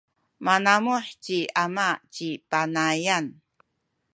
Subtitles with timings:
[0.45, 3.25] manamuh ci ama ci Panayan.